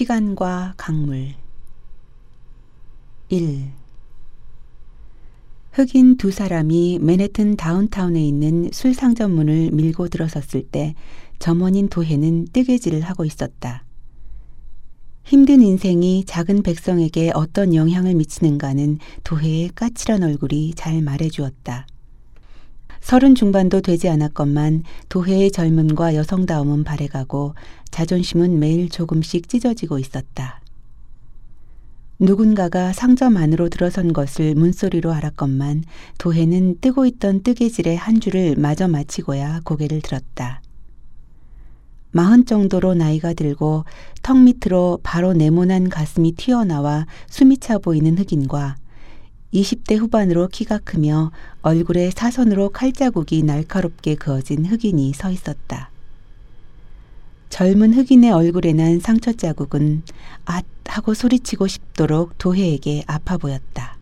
시간과 0.00 0.72
강물 0.78 1.34
1. 3.28 3.70
흑인 5.72 6.16
두 6.16 6.30
사람이 6.30 7.00
맨해튼 7.02 7.54
다운타운에 7.54 8.26
있는 8.26 8.70
술 8.72 8.94
상점 8.94 9.32
문을 9.32 9.72
밀고 9.72 10.08
들어섰을 10.08 10.62
때 10.62 10.94
점원인 11.38 11.90
도해는 11.90 12.46
뜨개질을 12.50 13.02
하고 13.02 13.26
있었다. 13.26 13.84
힘든 15.22 15.60
인생이 15.60 16.24
작은 16.24 16.62
백성에게 16.62 17.32
어떤 17.34 17.74
영향을 17.74 18.14
미치는가는 18.14 18.96
도해의 19.22 19.68
까칠한 19.74 20.22
얼굴이 20.22 20.72
잘 20.76 21.02
말해주었다. 21.02 21.86
서른 23.00 23.34
중반도 23.34 23.80
되지 23.80 24.08
않았건만 24.08 24.84
도해의 25.08 25.50
젊음과 25.50 26.14
여성다움은 26.14 26.84
발해가고 26.84 27.54
자존심은 27.90 28.58
매일 28.58 28.88
조금씩 28.88 29.48
찢어지고 29.48 29.98
있었다. 29.98 30.60
누군가가 32.18 32.92
상점 32.92 33.38
안으로 33.38 33.70
들어선 33.70 34.12
것을 34.12 34.54
문소리로 34.54 35.10
알았건만 35.10 35.84
도해는 36.18 36.76
뜨고 36.80 37.06
있던 37.06 37.42
뜨개질의 37.42 37.96
한 37.96 38.20
줄을 38.20 38.56
마저 38.56 38.88
마치고야 38.88 39.62
고개를 39.64 40.02
들었다. 40.02 40.60
마흔 42.12 42.44
정도로 42.44 42.94
나이가 42.94 43.32
들고 43.32 43.84
턱 44.22 44.38
밑으로 44.38 44.98
바로 45.02 45.32
네모난 45.32 45.88
가슴이 45.88 46.32
튀어나와 46.32 47.06
숨이 47.28 47.58
차 47.58 47.78
보이는 47.78 48.18
흑인과 48.18 48.76
20대 49.52 49.98
후반으로 49.98 50.48
키가 50.48 50.78
크며 50.78 51.32
얼굴에 51.62 52.10
사선으로 52.10 52.70
칼자국이 52.70 53.42
날카롭게 53.42 54.14
그어진 54.14 54.64
흑인이 54.64 55.12
서 55.14 55.30
있었다. 55.30 55.90
젊은 57.48 57.92
흑인의 57.94 58.30
얼굴에 58.30 58.72
난 58.72 59.00
상처 59.00 59.32
자국은 59.32 60.02
앗 60.44 60.64
하고 60.86 61.14
소리치고 61.14 61.66
싶도록 61.66 62.38
도해에게 62.38 63.04
아파 63.06 63.36
보였다. 63.36 63.96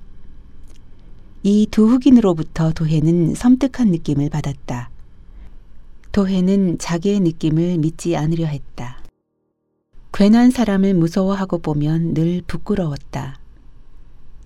이 1.42 1.66
두 1.70 1.86
흑인으로부터 1.88 2.72
도해는 2.72 3.34
섬뜩한 3.34 3.88
느낌을 3.90 4.28
받았다. 4.28 4.90
도해는 6.12 6.78
자기의 6.78 7.20
느낌을 7.20 7.78
믿지 7.78 8.16
않으려 8.16 8.46
했다. 8.46 8.98
괜한 10.12 10.50
사람을 10.50 10.94
무서워하고 10.94 11.58
보면 11.58 12.14
늘 12.14 12.42
부끄러웠다. 12.46 13.38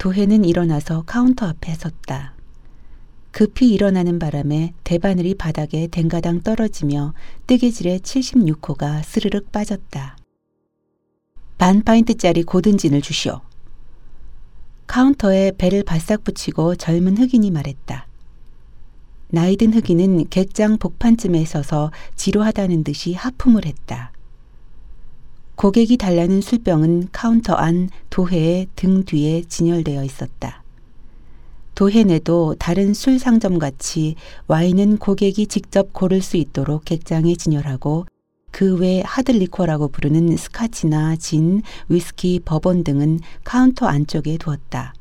도해는 0.02 0.44
일어나서 0.44 1.04
카운터 1.06 1.46
앞에 1.46 1.74
섰다. 1.74 2.34
급히 3.30 3.72
일어나는 3.72 4.18
바람에 4.18 4.74
대바늘이 4.82 5.36
바닥에 5.36 5.86
댕가당 5.86 6.40
떨어지며 6.40 7.14
뜨개질의 7.46 8.00
76호가 8.00 9.04
스르륵 9.04 9.52
빠졌다. 9.52 10.16
반 11.56 11.84
파인트짜리 11.84 12.42
고든 12.42 12.78
진을 12.78 13.00
주시오. 13.00 13.42
카운터에 14.88 15.52
배를 15.56 15.84
바싹 15.84 16.24
붙이고 16.24 16.74
젊은 16.74 17.16
흑인이 17.16 17.52
말했다. 17.52 18.08
나이든 19.28 19.72
흑인은 19.72 20.30
객장 20.30 20.78
복판쯤에 20.78 21.44
서서 21.44 21.92
지루하다는 22.16 22.82
듯이 22.82 23.14
하품을 23.14 23.66
했다. 23.66 24.11
고객이 25.62 25.96
달라는 25.96 26.40
술병은 26.40 27.10
카운터 27.12 27.54
안 27.54 27.88
도해의 28.10 28.66
등 28.74 29.04
뒤에 29.04 29.44
진열되어 29.46 30.02
있었다. 30.02 30.64
도해 31.76 32.02
내도 32.02 32.56
다른 32.58 32.92
술 32.94 33.20
상점 33.20 33.60
같이 33.60 34.16
와인은 34.48 34.96
고객이 34.96 35.46
직접 35.46 35.92
고를 35.92 36.20
수 36.20 36.36
있도록 36.36 36.84
객장에 36.84 37.36
진열하고 37.36 38.06
그 38.50 38.74
외 38.80 39.02
hard 39.02 39.26
liquor라고 39.26 39.86
부르는 39.86 40.36
스카치나 40.36 41.14
진, 41.14 41.62
위스키, 41.88 42.40
버번 42.44 42.82
등은 42.82 43.20
카운터 43.44 43.86
안쪽에 43.86 44.38
두었다. 44.38 44.94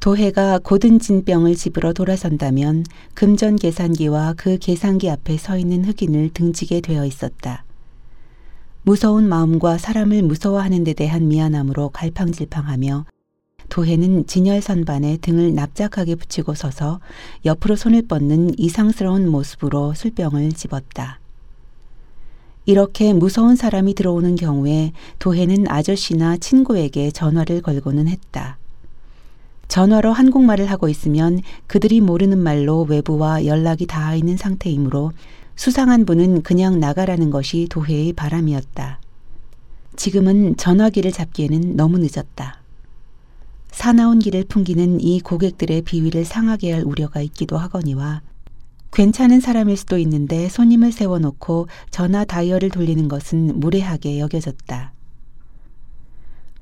도해가 0.00 0.58
고든 0.64 0.98
진병을 0.98 1.54
집으러 1.54 1.92
돌아선다면 1.92 2.82
금전 3.14 3.54
계산기와 3.54 4.34
그 4.36 4.58
계산기 4.58 5.08
앞에 5.08 5.36
서 5.38 5.56
있는 5.56 5.84
흑인을 5.84 6.30
등지게 6.34 6.80
되어 6.80 7.06
있었다. 7.06 7.62
무서운 8.88 9.28
마음과 9.28 9.76
사람을 9.76 10.22
무서워하는 10.22 10.82
데 10.82 10.94
대한 10.94 11.28
미안함으로 11.28 11.90
갈팡질팡하며 11.90 13.04
도해는 13.68 14.26
진열 14.26 14.62
선반에 14.62 15.18
등을 15.18 15.54
납작하게 15.54 16.14
붙이고 16.14 16.54
서서 16.54 16.98
옆으로 17.44 17.76
손을 17.76 18.08
뻗는 18.08 18.58
이상스러운 18.58 19.28
모습으로 19.28 19.92
술병을 19.92 20.54
집었다. 20.54 21.20
이렇게 22.64 23.12
무서운 23.12 23.56
사람이 23.56 23.92
들어오는 23.92 24.36
경우에 24.36 24.92
도해는 25.18 25.68
아저씨나 25.68 26.38
친구에게 26.38 27.10
전화를 27.10 27.60
걸고는 27.60 28.08
했다. 28.08 28.56
전화로 29.68 30.14
한국말을 30.14 30.64
하고 30.70 30.88
있으면 30.88 31.42
그들이 31.66 32.00
모르는 32.00 32.38
말로 32.38 32.86
외부와 32.88 33.44
연락이 33.44 33.84
닿아 33.84 34.14
있는 34.14 34.38
상태이므로 34.38 35.12
수상한 35.58 36.04
분은 36.04 36.42
그냥 36.42 36.78
나가라는 36.78 37.30
것이 37.30 37.66
도회의 37.68 38.12
바람이었다. 38.12 39.00
지금은 39.96 40.56
전화기를 40.56 41.10
잡기에는 41.10 41.74
너무 41.74 41.98
늦었다. 41.98 42.62
사나운 43.72 44.20
길을 44.20 44.44
풍기는 44.44 45.00
이 45.00 45.18
고객들의 45.18 45.82
비위를 45.82 46.24
상하게 46.24 46.74
할 46.74 46.84
우려가 46.84 47.20
있기도 47.22 47.58
하거니와 47.58 48.22
괜찮은 48.92 49.40
사람일 49.40 49.76
수도 49.76 49.98
있는데 49.98 50.48
손님을 50.48 50.92
세워놓고 50.92 51.66
전화 51.90 52.24
다이얼을 52.24 52.70
돌리는 52.70 53.08
것은 53.08 53.58
무례하게 53.58 54.20
여겨졌다. 54.20 54.92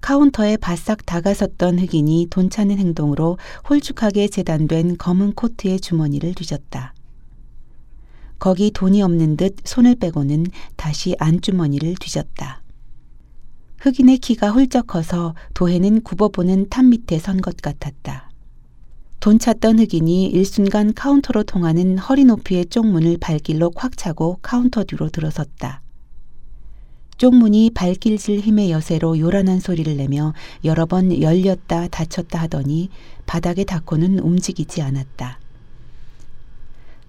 카운터에 0.00 0.56
바싹 0.56 1.04
다가섰던 1.04 1.80
흑인이 1.80 2.28
돈 2.30 2.48
찾는 2.48 2.78
행동으로 2.78 3.36
홀쭉하게 3.68 4.28
재단된 4.28 4.96
검은 4.96 5.34
코트의 5.34 5.80
주머니를 5.80 6.32
뒤졌다. 6.32 6.94
거기 8.38 8.70
돈이 8.70 9.02
없는 9.02 9.36
듯 9.36 9.56
손을 9.64 9.94
빼고는 9.96 10.46
다시 10.76 11.16
안주머니를 11.18 11.94
뒤졌다. 11.96 12.62
흑인의 13.80 14.18
키가 14.18 14.50
훌쩍 14.50 14.86
커서 14.86 15.34
도해는 15.54 16.02
굽어보는 16.02 16.68
탑 16.68 16.84
밑에 16.86 17.18
선 17.18 17.40
것 17.40 17.56
같았다. 17.56 18.30
돈 19.20 19.38
찾던 19.38 19.78
흑인이 19.78 20.26
일순간 20.26 20.94
카운터로 20.94 21.42
통하는 21.42 21.98
허리 21.98 22.24
높이의 22.24 22.66
쪽문을 22.66 23.18
발길로 23.18 23.70
콱 23.70 23.96
차고 23.96 24.38
카운터 24.42 24.84
뒤로 24.84 25.08
들어섰다. 25.08 25.82
쪽문이 27.18 27.70
발길질 27.70 28.40
힘의 28.40 28.70
여세로 28.70 29.18
요란한 29.18 29.58
소리를 29.58 29.96
내며 29.96 30.34
여러 30.64 30.84
번 30.84 31.18
열렸다 31.18 31.88
닫혔다 31.88 32.40
하더니 32.42 32.90
바닥에 33.24 33.64
닿고는 33.64 34.18
움직이지 34.18 34.82
않았다. 34.82 35.40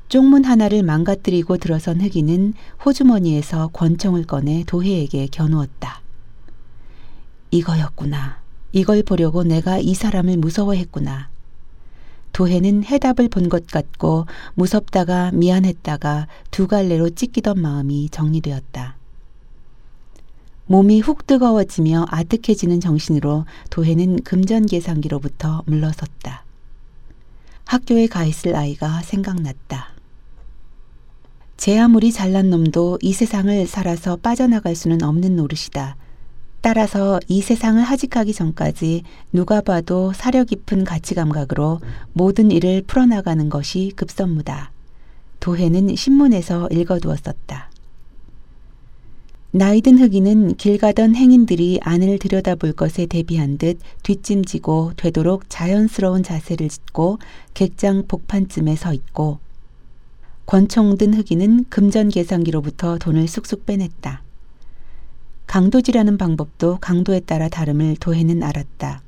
쪽문 0.09 0.45
하나를 0.45 0.83
망가뜨리고 0.83 1.57
들어선 1.57 1.99
흑인은 1.99 2.53
호주머니에서 2.85 3.67
권총을 3.73 4.23
꺼내 4.25 4.63
도해에게 4.65 5.27
겨누었다. 5.31 6.01
이거였구나. 7.51 8.41
이걸 8.71 9.03
보려고 9.03 9.43
내가 9.43 9.79
이 9.79 9.93
사람을 9.93 10.37
무서워했구나. 10.37 11.29
도해는 12.31 12.83
해답을 12.85 13.29
본 13.29 13.49
것 13.49 13.67
같고 13.67 14.27
무섭다가 14.53 15.31
미안했다가 15.31 16.27
두 16.51 16.67
갈래로 16.67 17.09
찢기던 17.11 17.59
마음이 17.59 18.09
정리되었다. 18.09 18.95
몸이 20.67 20.99
훅 20.99 21.25
뜨거워지며 21.25 22.05
아득해지는 22.09 22.79
정신으로 22.79 23.45
도해는 23.69 24.23
금전계산기로부터 24.23 25.63
물러섰다. 25.65 26.43
학교에 27.65 28.07
가 28.07 28.23
있을 28.25 28.55
아이가 28.55 29.01
생각났다. 29.01 29.96
제 31.57 31.79
아무리 31.79 32.11
잘난 32.11 32.51
놈도 32.51 32.99
이 33.01 33.13
세상을 33.13 33.65
살아서 33.65 34.15
빠져나갈 34.15 34.75
수는 34.75 35.01
없는 35.01 35.35
노릇이다. 35.35 35.97
따라서 36.61 37.19
이 37.27 37.41
세상을 37.41 37.81
하직하기 37.81 38.31
전까지 38.31 39.01
누가 39.33 39.61
봐도 39.61 40.13
사려 40.13 40.43
깊은 40.43 40.83
가치 40.83 41.15
감각으로 41.15 41.81
모든 42.13 42.51
일을 42.51 42.83
풀어나가는 42.85 43.49
것이 43.49 43.91
급선무다. 43.95 44.71
도해는 45.39 45.95
신문에서 45.95 46.67
읽어두었었다. 46.71 47.71
나이든 49.51 49.97
흑인은 49.97 50.57
길 50.57 50.77
가던 50.77 51.15
행인들이 51.15 51.79
안을 51.81 52.19
들여다볼 52.19 52.73
것에 52.73 53.07
대비한 53.07 53.57
듯 53.57 53.79
뒷짐지고 54.03 54.93
되도록 54.97 55.45
자연스러운 55.49 56.21
자세를 56.21 56.69
짓고 56.69 57.17
객장 57.55 58.03
복판쯤에 58.07 58.75
서 58.75 58.93
있고 58.93 59.39
권총 60.47 60.97
든 60.97 61.13
흑인은 61.13 61.65
금전 61.67 62.07
계산기로부터 62.07 62.97
돈을 62.99 63.27
쑥쑥 63.27 63.65
빼냈다. 63.65 64.23
강도질하는 65.45 66.17
방법도 66.17 66.77
강도에 66.79 67.19
따라 67.19 67.49
다름을 67.49 67.97
도해는 67.97 68.41
알았다. 68.43 69.01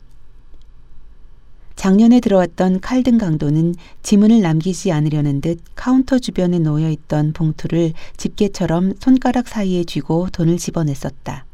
작년에 1.77 2.19
들어왔던 2.19 2.81
칼든 2.81 3.17
강도는 3.17 3.73
지문을 4.03 4.41
남기지 4.41 4.91
않으려는 4.91 5.39
듯 5.39 5.61
카운터 5.75 6.19
주변에 6.19 6.59
놓여 6.59 6.89
있던 6.89 7.31
봉투를 7.31 7.93
집게처럼 8.17 8.95
손가락 8.99 9.47
사이에 9.47 9.85
쥐고 9.85 10.31
돈을 10.33 10.57
집어냈었다. 10.57 11.45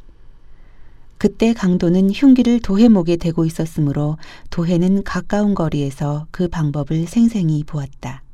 그때 1.20 1.54
강도는 1.54 2.10
흉기를 2.10 2.60
도해목에 2.60 3.18
대고 3.18 3.46
있었으므로 3.46 4.18
도해는 4.50 5.04
가까운 5.04 5.54
거리에서 5.54 6.26
그 6.32 6.48
방법을 6.48 7.06
생생히 7.06 7.64
보았다. 7.64 8.25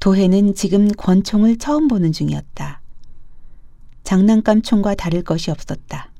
도해는 0.00 0.54
지금 0.54 0.88
권총을 0.92 1.58
처음 1.58 1.88
보는 1.88 2.12
중이었다. 2.12 2.80
장난감 4.04 4.62
총과 4.62 4.94
다를 4.94 5.22
것이 5.22 5.50
없었다. 5.50 6.12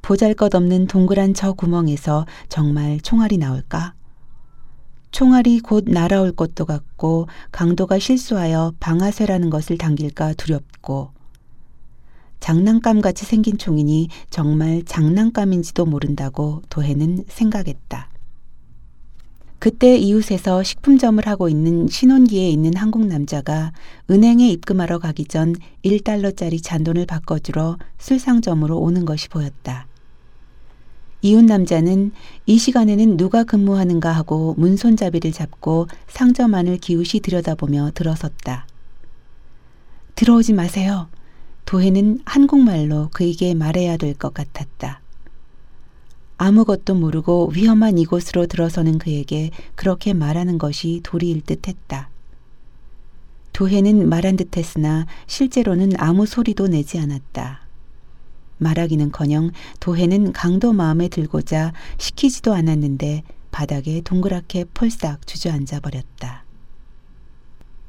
보잘 0.00 0.34
것 0.34 0.54
없는 0.54 0.86
동그란 0.86 1.34
저 1.34 1.52
구멍에서 1.52 2.26
정말 2.48 3.00
총알이 3.00 3.38
나올까? 3.38 3.94
총알이 5.10 5.60
곧 5.60 5.84
날아올 5.86 6.32
것도 6.32 6.64
같고 6.64 7.28
강도가 7.52 7.98
실수하여 7.98 8.72
방아쇠라는 8.80 9.48
것을 9.50 9.78
당길까 9.78 10.34
두렵고 10.34 11.12
장난감 12.40 13.00
같이 13.00 13.24
생긴 13.24 13.56
총이니 13.56 14.08
정말 14.28 14.82
장난감인지도 14.84 15.86
모른다고 15.86 16.62
도해는 16.68 17.24
생각했다. 17.28 18.08
그때 19.64 19.96
이웃에서 19.96 20.62
식품점을 20.62 21.26
하고 21.26 21.48
있는 21.48 21.88
신혼기에 21.88 22.50
있는 22.50 22.76
한국 22.76 23.06
남자가 23.06 23.72
은행에 24.10 24.46
입금하러 24.50 24.98
가기 24.98 25.24
전 25.24 25.54
1달러짜리 25.82 26.62
잔돈을 26.62 27.06
바꿔주러 27.06 27.78
술상점으로 27.96 28.78
오는 28.78 29.06
것이 29.06 29.30
보였다. 29.30 29.86
이웃 31.22 31.42
남자는 31.46 32.12
이 32.44 32.58
시간에는 32.58 33.16
누가 33.16 33.42
근무하는가 33.42 34.12
하고 34.12 34.54
문손잡이를 34.58 35.32
잡고 35.32 35.88
상점 36.08 36.52
안을 36.52 36.76
기웃이 36.76 37.22
들여다보며 37.22 37.92
들어섰다. 37.94 38.66
들어오지 40.14 40.52
마세요. 40.52 41.08
도해는 41.64 42.20
한국말로 42.26 43.08
그에게 43.14 43.54
말해야 43.54 43.96
될 43.96 44.12
것 44.12 44.34
같았다. 44.34 45.00
아무것도 46.36 46.94
모르고 46.94 47.52
위험한 47.54 47.98
이곳으로 47.98 48.46
들어서는 48.46 48.98
그에게 48.98 49.50
그렇게 49.74 50.12
말하는 50.12 50.58
것이 50.58 51.00
도리일 51.02 51.42
듯 51.42 51.68
했다. 51.68 52.10
도해는 53.52 54.08
말한 54.08 54.36
듯 54.36 54.56
했으나 54.56 55.06
실제로는 55.26 55.92
아무 55.98 56.26
소리도 56.26 56.66
내지 56.68 56.98
않았다. 56.98 57.60
말하기는커녕 58.58 59.50
도해는 59.80 60.32
강도 60.32 60.72
마음에 60.72 61.08
들고자 61.08 61.72
시키지도 61.98 62.52
않았는데 62.52 63.22
바닥에 63.50 64.00
동그랗게 64.00 64.64
폴싹 64.74 65.26
주저앉아 65.26 65.80
버렸다. 65.80 66.43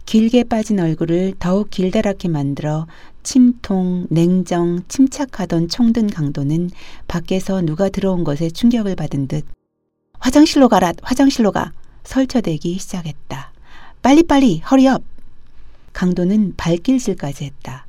길게 0.05 0.43
빠진 0.43 0.79
얼굴을 0.79 1.33
더욱 1.39 1.69
길다랗게 1.69 2.27
만들어 2.29 2.87
침통, 3.23 4.07
냉정, 4.09 4.83
침착하던 4.87 5.67
총든 5.67 6.07
강도는 6.07 6.69
밖에서 7.07 7.61
누가 7.61 7.89
들어온 7.89 8.23
것에 8.23 8.49
충격을 8.49 8.95
받은 8.95 9.27
듯 9.27 9.45
화장실로 10.19 10.69
가라, 10.69 10.93
화장실로 11.01 11.51
가 11.51 11.71
설쳐대기 12.03 12.77
시작했다. 12.79 13.51
빨리빨리, 14.01 14.59
허리업! 14.59 15.03
강도는 15.93 16.53
발길질까지 16.55 17.45
했다. 17.45 17.87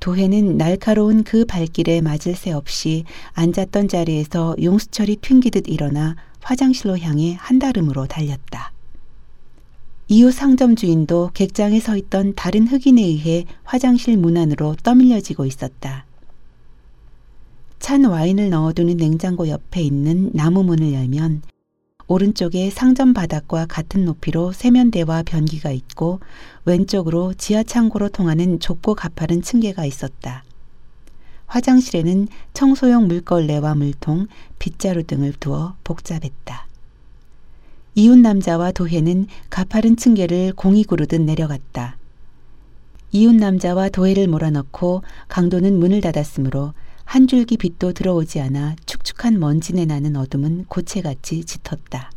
도해는 0.00 0.58
날카로운 0.58 1.22
그 1.22 1.44
발길에 1.44 2.00
맞을 2.00 2.34
새 2.34 2.50
없이 2.50 3.04
앉았던 3.32 3.88
자리에서 3.88 4.54
용수철이 4.62 5.16
튕기듯 5.16 5.68
일어나 5.68 6.16
화장실로 6.40 6.98
향해 6.98 7.36
한달음으로 7.40 8.06
달렸다. 8.06 8.73
이웃 10.06 10.32
상점 10.32 10.76
주인도 10.76 11.30
객장에 11.32 11.80
서 11.80 11.96
있던 11.96 12.34
다른 12.34 12.66
흑인에 12.66 13.00
의해 13.00 13.46
화장실 13.62 14.18
문 14.18 14.36
안으로 14.36 14.76
떠밀려지고 14.82 15.46
있었다. 15.46 16.04
찬 17.78 18.04
와인을 18.04 18.50
넣어두는 18.50 18.98
냉장고 18.98 19.48
옆에 19.48 19.80
있는 19.80 20.30
나무 20.34 20.62
문을 20.62 20.92
열면 20.92 21.42
오른쪽에 22.06 22.68
상점 22.68 23.14
바닥과 23.14 23.64
같은 23.64 24.04
높이로 24.04 24.52
세면대와 24.52 25.22
변기가 25.22 25.70
있고 25.70 26.20
왼쪽으로 26.66 27.32
지하 27.32 27.62
창고로 27.62 28.10
통하는 28.10 28.60
좁고 28.60 28.94
가파른 28.94 29.40
층계가 29.40 29.86
있었다. 29.86 30.44
화장실에는 31.46 32.28
청소용 32.52 33.06
물걸레와 33.08 33.74
물통, 33.74 34.26
빗자루 34.58 35.04
등을 35.04 35.32
두어 35.40 35.76
복잡했다. 35.82 36.66
이웃 37.96 38.18
남자와 38.18 38.72
도해는 38.72 39.28
가파른 39.50 39.96
층계를 39.96 40.52
공이 40.54 40.84
구르듯 40.84 41.20
내려갔다. 41.20 41.96
이웃 43.12 43.32
남자와 43.34 43.90
도해를 43.90 44.26
몰아넣고 44.26 45.02
강도는 45.28 45.78
문을 45.78 46.00
닫았으므로 46.00 46.74
한 47.04 47.28
줄기 47.28 47.56
빛도 47.56 47.92
들어오지 47.92 48.40
않아 48.40 48.74
축축한 48.86 49.38
먼지내 49.38 49.84
나는 49.84 50.16
어둠은 50.16 50.64
고체같이 50.64 51.44
짙었다. 51.44 52.10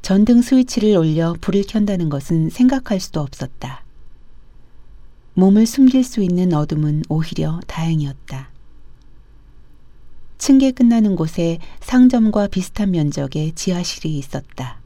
전등 0.00 0.40
스위치를 0.40 0.96
올려 0.96 1.34
불을 1.40 1.64
켠다는 1.68 2.08
것은 2.08 2.48
생각할 2.48 3.00
수도 3.00 3.20
없었다. 3.20 3.84
몸을 5.34 5.66
숨길 5.66 6.02
수 6.02 6.22
있는 6.22 6.54
어둠은 6.54 7.02
오히려 7.10 7.60
다행이었다. 7.66 8.49
층계 10.40 10.70
끝나는 10.70 11.16
곳에 11.16 11.58
상점과 11.80 12.48
비슷한 12.48 12.92
면적의 12.92 13.52
지하실이 13.52 14.16
있었다. 14.16 14.80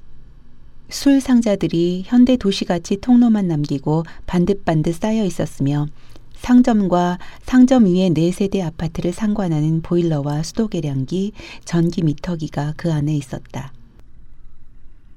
술 0.89 1.21
상자들이 1.21 2.03
현대 2.07 2.37
도시같이 2.37 2.97
통로만 3.01 3.47
남기고 3.47 4.03
반듯반듯 4.27 4.97
쌓여 4.97 5.25
있었으며 5.25 5.87
상점과 6.35 7.21
상점 7.45 7.85
위의 7.85 8.11
네 8.11 8.33
세대 8.33 8.63
아파트를 8.63 9.13
상관하는 9.13 9.81
보일러와 9.81 10.43
수도 10.43 10.67
계량기, 10.67 11.33
전기 11.65 12.03
미터기가 12.03 12.75
그 12.77 12.93
안에 12.93 13.15
있었다. 13.15 13.73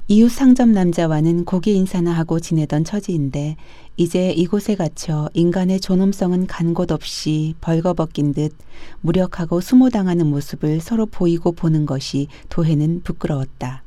이웃 0.10 0.30
상점 0.30 0.72
남자와는 0.72 1.44
고개 1.44 1.74
인사나 1.74 2.14
하고 2.14 2.40
지내던 2.40 2.86
처지인데 2.86 3.58
이제 3.98 4.32
이곳에 4.32 4.76
갇혀 4.76 5.30
인간의 5.34 5.82
존엄성은 5.82 6.48
간 6.48 6.74
곳 6.74 6.92
없이 6.92 7.56
벌거벗긴 7.60 8.34
듯 8.34 8.54
무력하고 9.02 9.60
수모당하는 9.62 10.28
모습을 10.28 10.80
서로 10.80 11.08
보이고 11.08 11.52
보는 11.52 11.86
것이 11.86 12.28
도해는 12.50 13.02
부끄러웠다. 13.04 13.84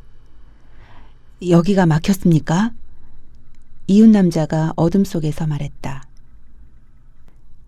여기가 1.49 1.87
막혔습니까? 1.87 2.73
이웃 3.87 4.09
남자가 4.11 4.73
어둠 4.77 5.05
속에서 5.05 5.47
말했다. 5.47 6.05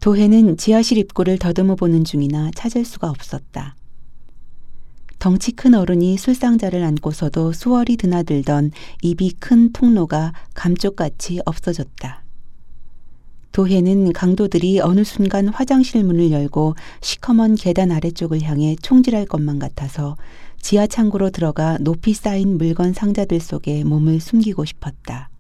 도해는 0.01 0.57
지하실 0.57 0.99
입구를 0.99 1.39
더듬어 1.39 1.77
보는 1.77 2.05
중이나 2.05 2.51
찾을 2.55 2.85
수가 2.85 3.09
없었다. 3.09 3.77
덩치 5.23 5.53
큰 5.53 5.75
어른이 5.75 6.19
술상자를 6.19 6.83
안고서도 6.83 7.53
수월이 7.53 7.97
드나들던 7.97 8.73
입이 9.03 9.35
큰 9.39 9.71
통로가 9.71 10.33
감쪽같이 10.53 11.41
없어졌다. 11.47 12.25
도해는 13.53 14.15
강도들이 14.15 14.81
어느 14.81 15.05
순간 15.05 15.47
화장실 15.47 16.03
문을 16.03 16.33
열고 16.33 16.75
시커먼 17.03 17.55
계단 17.55 17.93
아래쪽을 17.93 18.43
향해 18.43 18.75
총질할 18.83 19.27
것만 19.27 19.61
같아서 19.61 20.17
지하 20.61 20.89
창고로 20.89 21.31
들어가 21.31 21.79
높이 21.79 22.15
쌓인 22.15 22.59
물건 22.59 22.93
상자들 22.93 23.39
속에 23.39 23.85
몸을 23.85 24.19
숨기고 24.19 24.65
싶었다. 24.65 25.31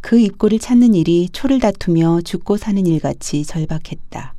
그 0.00 0.18
입구를 0.18 0.58
찾는 0.58 0.96
일이 0.96 1.28
초를 1.32 1.60
다투며 1.60 2.22
죽고 2.22 2.56
사는 2.56 2.84
일같이 2.84 3.44
절박했다. 3.44 4.34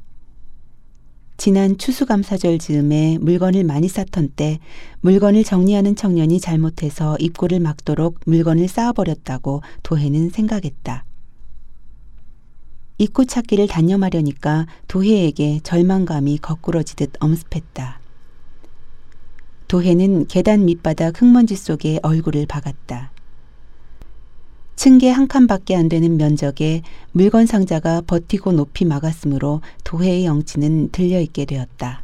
지난 1.43 1.75
추수감사절 1.79 2.59
즈음에 2.59 3.17
물건을 3.19 3.63
많이 3.63 3.87
쌓던 3.87 4.33
때 4.35 4.59
물건을 4.99 5.43
정리하는 5.43 5.95
청년이 5.95 6.39
잘못해서 6.39 7.17
입구를 7.19 7.59
막도록 7.59 8.19
물건을 8.27 8.67
쌓아버렸다고 8.67 9.63
도해는 9.81 10.29
생각했다. 10.29 11.03
입구 12.99 13.25
찾기를 13.25 13.65
단념하려니까 13.65 14.67
도해에게 14.87 15.61
절망감이 15.63 16.37
거꾸러지듯 16.37 17.13
엄습했다. 17.19 17.99
도해는 19.67 20.27
계단 20.27 20.65
밑바닥 20.65 21.19
흙먼지 21.19 21.55
속에 21.55 21.97
얼굴을 22.03 22.45
박았다. 22.45 23.09
층계 24.81 25.11
한 25.11 25.27
칸밖에 25.27 25.75
안 25.75 25.89
되는 25.89 26.17
면적에 26.17 26.81
물건 27.11 27.45
상자가 27.45 28.01
버티고 28.01 28.53
높이 28.53 28.83
막았으므로 28.83 29.61
도해의 29.83 30.25
영치는 30.25 30.89
들려있게 30.91 31.45
되었다. 31.45 32.03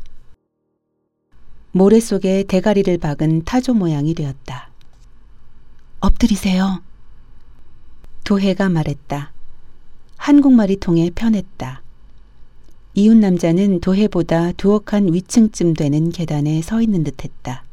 모래 1.71 1.99
속에 1.99 2.43
대가리를 2.43 2.95
박은 2.99 3.45
타조 3.45 3.73
모양이 3.73 4.13
되었다. 4.13 4.69
엎드리세요. 6.01 6.83
도해가 8.23 8.69
말했다. 8.69 9.31
한국말이 10.17 10.77
통해 10.79 11.09
편했다. 11.09 11.81
이웃 12.93 13.17
남자는 13.17 13.79
도해보다 13.79 14.51
칸 14.85 15.11
위층쯤 15.11 15.73
되는 15.73 16.11
계단에 16.11 16.61
서 16.61 16.79
있는 16.83 17.03
듯 17.03 17.23
했다. 17.23 17.63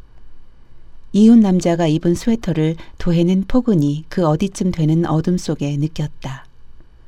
이웃 1.16 1.38
남자가 1.38 1.86
입은 1.86 2.16
스웨터를 2.16 2.74
도해는 2.98 3.44
포근히 3.46 4.04
그 4.08 4.26
어디쯤 4.26 4.72
되는 4.72 5.06
어둠 5.06 5.38
속에 5.38 5.76
느꼈다. 5.76 6.44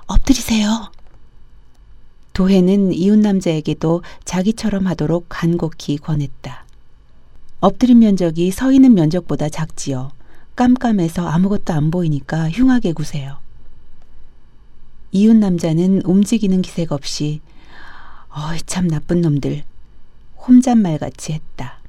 엎드리세요. 0.07 0.93
도해는 2.33 2.93
이웃 2.93 3.19
남자에게도 3.19 4.05
자기처럼 4.25 4.87
하도록 4.87 5.27
간곡히 5.29 5.99
권했다. 5.99 6.65
엎드린 7.59 7.99
면적이 7.99 8.53
서 8.53 8.71
있는 8.71 8.95
면적보다 8.95 9.49
작지요. 9.49 10.13
깜깜해서 10.55 11.27
아무것도 11.27 11.73
안 11.73 11.91
보이니까 11.91 12.49
흉하게 12.51 12.93
구세요. 12.93 13.39
이웃 15.11 15.35
남자는 15.35 16.03
움직이는 16.05 16.63
기색 16.63 16.93
없이 16.93 17.41
어이 18.29 18.61
참 18.67 18.87
나쁜 18.87 19.21
놈들 19.21 19.65
홈잣말같이 20.47 21.33
했다. 21.33 21.81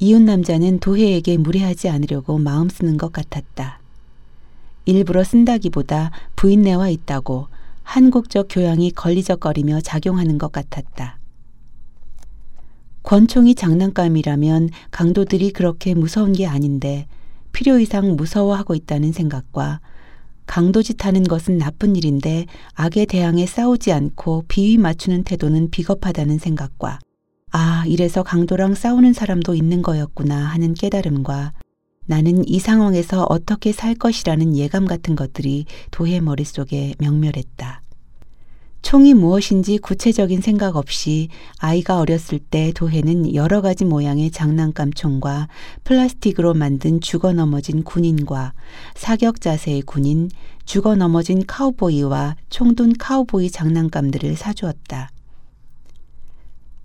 이웃 0.00 0.22
남자는 0.22 0.78
도혜에게 0.78 1.38
무례하지 1.38 1.88
않으려고 1.88 2.38
마음 2.38 2.68
쓰는 2.68 2.96
것 2.96 3.12
같았다. 3.12 3.80
일부러 4.84 5.24
쓴다기보다 5.24 6.12
부인네와 6.36 6.88
있다고 6.88 7.48
한국적 7.82 8.46
교양이 8.48 8.90
걸리적거리며 8.92 9.80
작용하는 9.80 10.38
것 10.38 10.52
같았다. 10.52 11.18
권총이 13.02 13.54
장난감이라면 13.54 14.70
강도들이 14.90 15.50
그렇게 15.50 15.94
무서운 15.94 16.32
게 16.32 16.46
아닌데 16.46 17.06
필요 17.52 17.78
이상 17.78 18.14
무서워하고 18.14 18.74
있다는 18.74 19.12
생각과 19.12 19.80
강도짓 20.46 21.04
하는 21.04 21.24
것은 21.24 21.58
나쁜 21.58 21.96
일인데 21.96 22.46
악에 22.74 23.06
대항해 23.06 23.46
싸우지 23.46 23.92
않고 23.92 24.44
비위 24.46 24.78
맞추는 24.78 25.24
태도는 25.24 25.70
비겁하다는 25.70 26.38
생각과 26.38 27.00
아, 27.50 27.84
이래서 27.86 28.22
강도랑 28.22 28.74
싸우는 28.74 29.12
사람도 29.12 29.54
있는 29.54 29.82
거였구나 29.82 30.36
하는 30.36 30.74
깨달음과 30.74 31.52
나는 32.06 32.46
이 32.48 32.58
상황에서 32.58 33.26
어떻게 33.28 33.72
살 33.72 33.94
것이라는 33.94 34.56
예감 34.56 34.86
같은 34.86 35.14
것들이 35.14 35.66
도해 35.90 36.20
머릿속에 36.20 36.94
명멸했다. 36.98 37.82
총이 38.80 39.12
무엇인지 39.14 39.78
구체적인 39.78 40.40
생각 40.40 40.76
없이 40.76 41.28
아이가 41.58 41.98
어렸을 41.98 42.38
때 42.38 42.72
도해는 42.74 43.34
여러 43.34 43.60
가지 43.60 43.84
모양의 43.84 44.30
장난감 44.30 44.92
총과 44.92 45.48
플라스틱으로 45.84 46.54
만든 46.54 47.00
죽어 47.00 47.32
넘어진 47.32 47.82
군인과 47.82 48.54
사격 48.94 49.40
자세의 49.40 49.82
군인, 49.82 50.30
죽어 50.64 50.94
넘어진 50.94 51.44
카우보이와 51.44 52.36
총둔 52.48 52.92
카우보이 52.96 53.50
장난감들을 53.50 54.36
사주었다. 54.36 55.10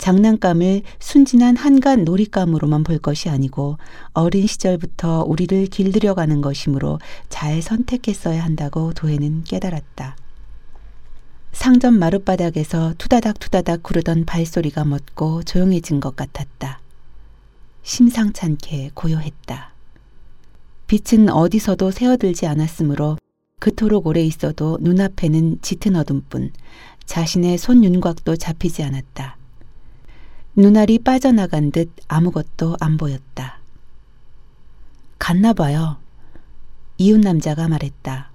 장난감을 0.03 0.81
순진한 1.00 1.55
한간 1.55 2.03
놀잇감으로만 2.03 2.83
볼 2.83 2.98
것이 2.98 3.29
아니고 3.29 3.77
어린 4.12 4.48
시절부터 4.48 5.24
우리를 5.24 5.67
길들여가는 5.67 6.41
것이므로 6.41 7.00
잘 7.29 7.62
선택했어야 7.62 8.43
한다고 8.43 8.91
도해는 8.91 9.45
깨달았다. 9.45 10.17
상점 11.53 12.00
마룻바닥에서 12.00 12.95
투다닥 12.98 13.39
투다닥 13.39 13.81
구르던 13.81 14.25
발소리가 14.25 14.83
멎고 14.83 15.43
조용해진 15.43 16.01
것 16.01 16.17
같았다. 16.17 16.81
심상찮게 17.83 18.91
고요했다. 18.95 19.72
빛은 20.88 21.29
어디서도 21.29 21.91
새어들지 21.91 22.45
않았으므로 22.45 23.17
그토록 23.60 24.07
오래 24.07 24.22
있어도 24.22 24.77
눈앞에는 24.81 25.60
짙은 25.62 25.95
어둠뿐 25.95 26.51
자신의 27.05 27.57
손 27.57 27.86
윤곽도 27.86 28.36
잡히지 28.36 28.83
않았다. 28.83 29.38
눈알이 30.55 31.00
빠져나간 31.00 31.72
듯 31.72 31.91
아무것도 32.07 32.77
안 32.79 32.98
보였다. 32.98 33.57
갔나 35.17 35.51
봐요. 35.51 35.98
이웃 37.00 37.19
남자가 37.19 37.67
말했다. 37.67 38.29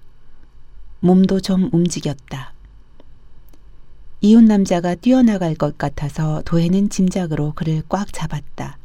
몸도 0.98 1.38
좀 1.40 1.70
움직였다. 1.72 2.54
이웃 4.20 4.42
남자가 4.42 4.96
뛰어나갈 4.96 5.54
것 5.54 5.78
같아서 5.78 6.42
도해는 6.44 6.90
짐작으로 6.90 7.52
그를 7.54 7.84
꽉 7.88 8.12
잡았다. 8.12 8.78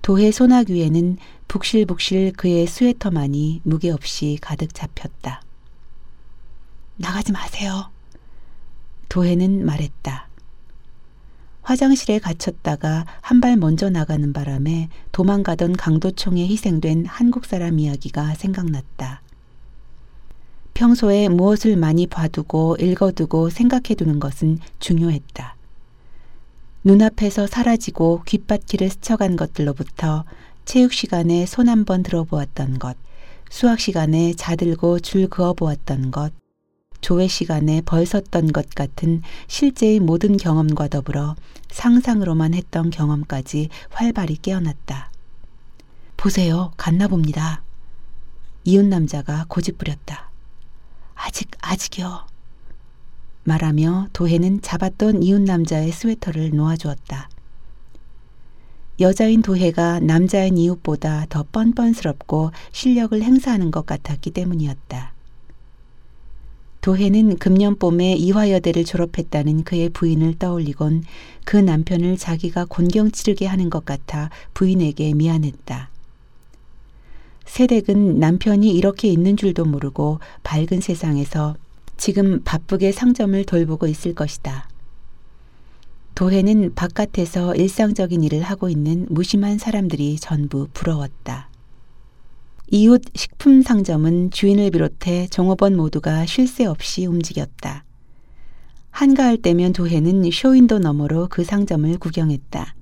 도해 0.00 0.32
소낙 0.32 0.70
위에는 0.70 1.18
북실북실 1.48 2.32
그의 2.32 2.66
스웨터만이 2.66 3.60
무게 3.62 3.90
없이 3.90 4.38
가득 4.40 4.72
잡혔다. 4.72 5.42
나가지 6.96 7.32
마세요. 7.32 7.90
도해는 9.10 9.66
말했다. 9.66 10.25
화장실에 11.66 12.20
갇혔다가 12.20 13.04
한 13.20 13.40
발 13.40 13.56
먼저 13.56 13.90
나가는 13.90 14.32
바람에 14.32 14.88
도망가던 15.10 15.72
강도총에 15.76 16.46
희생된 16.46 17.06
한국 17.06 17.44
사람 17.44 17.80
이야기가 17.80 18.34
생각났다. 18.34 19.20
평소에 20.74 21.28
무엇을 21.28 21.76
많이 21.76 22.06
봐두고 22.06 22.76
읽어두고 22.78 23.50
생각해두는 23.50 24.20
것은 24.20 24.58
중요했다. 24.78 25.56
눈앞에서 26.84 27.48
사라지고 27.48 28.22
귓바퀴를 28.26 28.88
스쳐간 28.88 29.34
것들로부터 29.34 30.24
체육 30.64 30.92
시간에 30.92 31.46
손 31.46 31.68
한 31.68 31.84
번 31.84 32.04
들어보았던 32.04 32.78
것, 32.78 32.96
수학 33.50 33.80
시간에 33.80 34.34
자들고 34.34 35.00
줄 35.00 35.28
그어보았던 35.28 36.12
것, 36.12 36.32
조회 37.06 37.28
시간에 37.28 37.82
벌 37.82 38.04
섰던 38.04 38.50
것 38.50 38.68
같은 38.70 39.22
실제의 39.46 40.00
모든 40.00 40.36
경험과 40.36 40.88
더불어 40.88 41.36
상상으로만 41.68 42.52
했던 42.52 42.90
경험까지 42.90 43.68
활발히 43.90 44.34
깨어났다. 44.42 45.12
보세요, 46.16 46.72
갔나 46.76 47.06
봅니다. 47.06 47.62
이웃 48.64 48.84
남자가 48.84 49.46
고집부렸다. 49.46 50.30
아직, 51.14 51.48
아직이요. 51.60 52.26
말하며 53.44 54.08
도해는 54.12 54.62
잡았던 54.62 55.22
이웃 55.22 55.40
남자의 55.40 55.92
스웨터를 55.92 56.50
놓아주었다. 56.56 57.28
여자인 58.98 59.42
도해가 59.42 60.00
남자인 60.00 60.58
이웃보다 60.58 61.26
더 61.28 61.44
뻔뻔스럽고 61.52 62.50
실력을 62.72 63.22
행사하는 63.22 63.70
것 63.70 63.86
같았기 63.86 64.32
때문이었다. 64.32 65.14
도해는 66.80 67.38
금년 67.38 67.76
봄에 67.76 68.14
이화여대를 68.14 68.84
졸업했다는 68.84 69.64
그의 69.64 69.88
부인을 69.88 70.38
떠올리곤 70.38 71.02
그 71.44 71.56
남편을 71.56 72.16
자기가 72.16 72.66
곤경 72.66 73.10
치르게 73.10 73.46
하는 73.46 73.70
것 73.70 73.84
같아 73.84 74.30
부인에게 74.54 75.14
미안했다. 75.14 75.90
세댁은 77.44 78.18
남편이 78.18 78.70
이렇게 78.70 79.08
있는 79.08 79.36
줄도 79.36 79.64
모르고 79.64 80.20
밝은 80.42 80.80
세상에서 80.80 81.56
지금 81.96 82.42
바쁘게 82.44 82.92
상점을 82.92 83.44
돌보고 83.44 83.86
있을 83.86 84.14
것이다. 84.14 84.68
도해는 86.14 86.74
바깥에서 86.74 87.54
일상적인 87.54 88.22
일을 88.24 88.42
하고 88.42 88.68
있는 88.68 89.06
무심한 89.08 89.58
사람들이 89.58 90.16
전부 90.16 90.66
부러웠다. 90.72 91.50
이웃 92.68 93.02
식품 93.14 93.62
상점은 93.62 94.30
주인을 94.30 94.70
비롯해 94.70 95.28
종업원 95.28 95.76
모두가 95.76 96.26
쉴 96.26 96.48
새 96.48 96.66
없이 96.66 97.06
움직였다. 97.06 97.84
한가할 98.90 99.36
때면 99.36 99.72
도해는 99.72 100.30
쇼윈도 100.32 100.78
너머로 100.78 101.28
그 101.30 101.44
상점을 101.44 101.96
구경했다. 101.98 102.74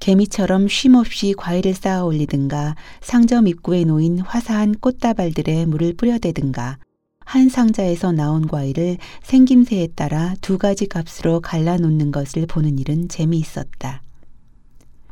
개미처럼 0.00 0.66
쉼없이 0.68 1.34
과일을 1.36 1.74
쌓아 1.74 2.04
올리든가 2.04 2.74
상점 3.00 3.46
입구에 3.46 3.84
놓인 3.84 4.18
화사한 4.18 4.76
꽃다발들에 4.80 5.66
물을 5.66 5.94
뿌려대든가 5.94 6.78
한 7.24 7.48
상자에서 7.48 8.12
나온 8.12 8.46
과일을 8.46 8.98
생김새에 9.22 9.88
따라 9.94 10.34
두 10.40 10.58
가지 10.58 10.86
값으로 10.86 11.40
갈라 11.40 11.76
놓는 11.78 12.10
것을 12.10 12.46
보는 12.46 12.78
일은 12.78 13.08
재미있었다. 13.08 14.02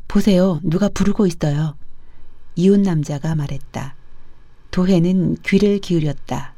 보세요. 0.07 0.59
누가 0.63 0.89
부르고 0.89 1.25
있어요. 1.25 1.75
이웃 2.55 2.79
남자가 2.79 3.35
말했다. 3.35 3.95
도해는 4.71 5.37
귀를 5.43 5.79
기울였다. 5.79 6.53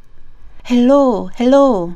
Hello, 0.70 1.32
hello. 1.40 1.96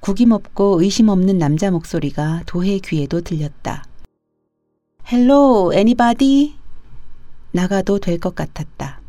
구김없고 0.00 0.80
의심 0.82 1.08
없는 1.08 1.38
남자 1.38 1.70
목소리가 1.70 2.42
도해 2.46 2.78
귀에도 2.78 3.20
들렸다. 3.20 3.84
Hello, 5.12 5.72
anybody? 5.74 6.54
나가도 7.52 7.98
될 7.98 8.18
것 8.18 8.34
같았다. 8.34 9.00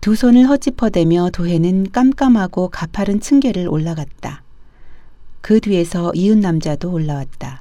두 0.00 0.14
손을 0.14 0.48
허짚어대며 0.48 1.30
도해는 1.32 1.90
깜깜하고 1.90 2.68
가파른 2.68 3.20
층계를 3.20 3.68
올라갔다. 3.68 4.42
그 5.40 5.60
뒤에서 5.60 6.12
이웃 6.14 6.36
남자도 6.38 6.90
올라왔다. 6.92 7.60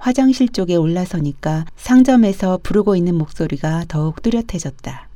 화장실 0.00 0.48
쪽에 0.48 0.76
올라서니까 0.76 1.66
상점에서 1.76 2.58
부르고 2.62 2.96
있는 2.96 3.16
목소리가 3.16 3.84
더욱 3.86 4.22
뚜렷해졌다. 4.22 5.08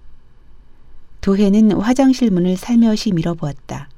도해는 1.22 1.72
화장실 1.72 2.30
문을 2.30 2.58
살며시 2.58 3.12
밀어보았다. 3.12 3.88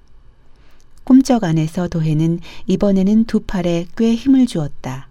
꿈쩍 1.02 1.42
안에서 1.42 1.88
도해는 1.88 2.38
이번에는 2.68 3.24
두 3.24 3.40
팔에 3.40 3.86
꽤 3.96 4.14
힘을 4.14 4.46
주었다. 4.46 5.08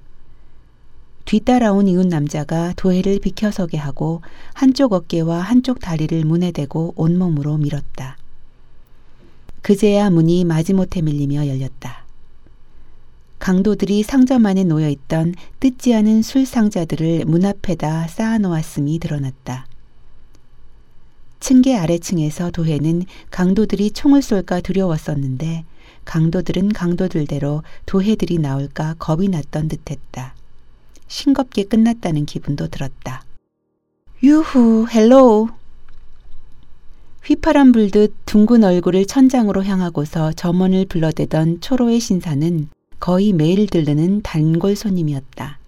뒤따라온 1.25 1.89
이웃 1.89 2.07
남자가 2.07 2.73
도해를 2.77 3.19
비켜서게 3.19 3.77
하고 3.77 4.21
한쪽 4.53 4.93
어깨와 4.93 5.41
한쪽 5.41 5.81
다리를 5.81 6.23
문에 6.23 6.51
대고 6.51 6.93
온몸으로 6.95 7.57
밀었다. 7.57 8.17
그제야 9.61 10.09
문이 10.09 10.45
마지못해 10.45 11.01
밀리며 11.01 11.47
열렸다. 11.47 12.04
강도들이 13.45 14.01
상점 14.01 14.47
안에 14.47 14.63
놓여 14.63 14.89
있던 14.89 15.35
뜯지 15.59 15.93
않은 15.93 16.23
술 16.23 16.47
상자들을 16.47 17.25
문 17.25 17.45
앞에다 17.45 18.07
쌓아 18.07 18.39
놓았음이 18.39 18.97
드러났다. 18.97 19.67
층계 21.39 21.77
아래층에서 21.77 22.49
도해는 22.49 23.03
강도들이 23.29 23.91
총을 23.91 24.23
쏠까 24.23 24.61
두려웠었는데 24.61 25.63
강도들은 26.05 26.69
강도들대로 26.69 27.61
도해들이 27.85 28.39
나올까 28.39 28.95
겁이 28.97 29.29
났던 29.29 29.67
듯했다. 29.67 30.33
싱겁게 31.07 31.65
끝났다는 31.65 32.25
기분도 32.25 32.69
들었다. 32.69 33.23
Yoo-hoo, 34.23 34.87
hello. 34.89 35.49
휘파람 37.23 37.73
불듯 37.73 38.11
둥근 38.25 38.63
얼굴을 38.63 39.05
천장으로 39.05 39.63
향하고서 39.63 40.33
점원을 40.33 40.87
불러대던 40.87 41.61
초로의 41.61 41.99
신사는 41.99 42.69
거의 43.05 43.33
매일 43.33 43.67
들르는 43.67 44.23
단골 44.23 44.75
손님이었다. 44.75 45.59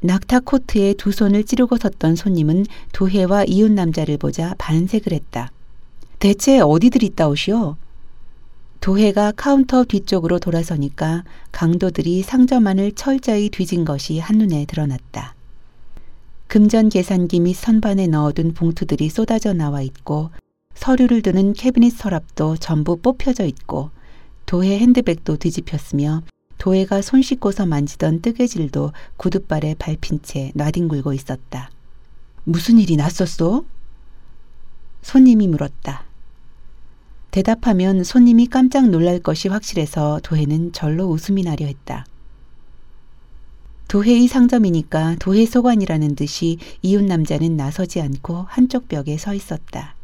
낙타 0.00 0.40
코트에 0.40 0.92
두 0.92 1.10
손을 1.10 1.42
찌르고 1.44 1.78
섰던 1.78 2.16
손님은 2.16 2.66
도해와 2.92 3.44
이웃 3.44 3.72
남자를 3.72 4.18
보자 4.18 4.54
반색을 4.58 5.10
했다. 5.10 5.50
대체 6.18 6.60
어디들 6.60 7.02
있다 7.02 7.28
오시오? 7.28 7.76
도해가 8.80 9.32
카운터 9.36 9.84
뒤쪽으로 9.84 10.38
돌아서니까 10.38 11.24
강도들이 11.50 12.20
상점안을 12.20 12.92
철저히 12.92 13.48
뒤진 13.48 13.86
것이 13.86 14.18
한눈에 14.18 14.66
드러났다. 14.66 15.34
금전 16.46 16.90
계산기 16.90 17.40
및 17.40 17.54
선반에 17.54 18.06
넣어둔 18.08 18.52
봉투들이 18.52 19.08
쏟아져 19.08 19.54
나와 19.54 19.80
있고 19.80 20.28
서류를 20.74 21.22
두는 21.22 21.54
캐비닛 21.54 21.96
서랍도 21.96 22.58
전부 22.58 22.98
뽑혀져 22.98 23.46
있고 23.46 23.88
도해 24.52 24.78
핸드백도 24.80 25.38
뒤집혔으며 25.38 26.22
도해가 26.58 27.00
손 27.00 27.22
씻고서 27.22 27.64
만지던 27.64 28.20
뜨개질도 28.20 28.92
구둣발에 29.16 29.76
밟힌 29.78 30.20
채 30.22 30.52
놔뒹굴고 30.54 31.14
있었다. 31.14 31.70
무슨 32.44 32.78
일이 32.78 32.96
났었소? 32.96 33.64
손님이 35.00 35.48
물었다. 35.48 36.04
대답하면 37.30 38.04
손님이 38.04 38.46
깜짝 38.48 38.90
놀랄 38.90 39.20
것이 39.20 39.48
확실해서 39.48 40.20
도해는 40.22 40.74
절로 40.74 41.06
웃음이 41.06 41.44
나려 41.44 41.64
했다. 41.64 42.04
도해의 43.88 44.28
상점이니까 44.28 45.16
도해 45.18 45.46
소관이라는 45.46 46.14
듯이 46.14 46.58
이웃 46.82 47.02
남자는 47.02 47.56
나서지 47.56 48.02
않고 48.02 48.44
한쪽 48.50 48.86
벽에 48.88 49.16
서 49.16 49.32
있었다. 49.32 49.96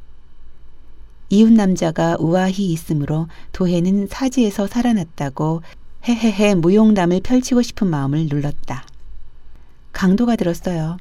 이웃 1.31 1.53
남자가 1.53 2.17
우아히 2.19 2.73
있으므로 2.73 3.29
도해는 3.53 4.07
사지에서 4.09 4.67
살아났다고 4.67 5.63
헤헤헤 6.07 6.55
무용담을 6.55 7.21
펼치고 7.21 7.63
싶은 7.63 7.89
마음을 7.89 8.27
눌렀다. 8.27 8.87
강도가 9.93 10.37
들었어요. 10.37 10.97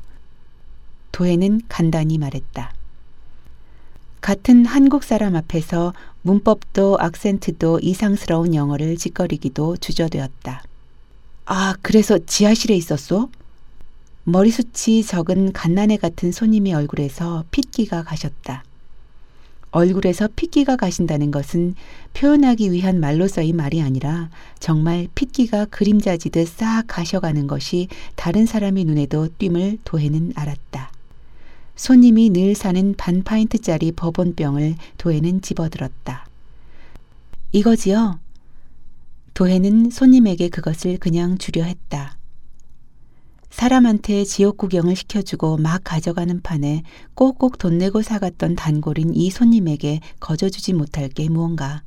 도해는 1.12 1.62
간단히 1.70 2.18
말했다. 2.18 2.74
같은 4.22 4.66
한국 4.66 5.04
사람 5.04 5.36
앞에서 5.36 5.94
문법도 6.24 6.98
악센트도 7.00 7.80
이상스러운 7.82 8.54
영어를 8.54 8.98
짓거리기도 8.98 9.78
주저되었다. 9.78 10.64
아, 11.46 11.76
그래서 11.82 12.20
지하실에 12.20 12.76
있었소? 12.76 13.30
머리숱이 14.26 15.04
적은 15.04 15.54
갓난애 15.54 15.96
같은 15.96 16.34
손님의 16.34 16.74
얼굴에서 16.74 17.46
핏기가 17.52 18.04
가셨다. 18.04 18.66
얼굴에서 19.78 20.28
핏기가 20.36 20.76
가신다는 20.76 21.30
것은 21.30 21.76
표현하기 22.14 22.72
위한 22.72 23.00
말로서의 23.00 23.54
말이 23.54 23.80
아니라 23.80 24.32
정말 24.60 25.08
핏기가 25.14 25.66
그림자지듯 25.66 26.48
싹 26.48 26.86
가셔가는 26.88 27.46
것이 27.46 27.88
다른 28.16 28.48
사람의 28.48 28.86
눈에도 28.86 29.28
뜀을 29.38 29.78
도해는 29.84 30.34
알았다. 30.36 30.92
손님이 31.76 32.32
늘 32.32 32.56
사는 32.56 32.96
반 32.98 33.24
파인트짜리 33.24 33.92
버번병을 33.92 34.78
도해는 34.98 35.44
집어들었다. 35.44 36.26
이거지요? 37.52 38.20
도해는 39.36 39.92
손님에게 39.92 40.50
그것을 40.50 40.98
그냥 40.98 41.38
주려 41.38 41.64
했다. 41.64 42.17
사람한테 43.50 44.24
지옥 44.24 44.58
구경을 44.58 44.96
시켜주고 44.96 45.58
막 45.58 45.82
가져가는 45.84 46.42
판에 46.42 46.84
꼭꼭 47.16 47.58
돈 47.58 47.78
내고 47.78 48.02
사갔던 48.02 48.56
단골인 48.56 49.16
이 49.16 49.30
손님에게 49.30 50.02
거저주지 50.20 50.74
못할 50.74 51.10
게 51.10 51.30
무언가. 51.30 51.82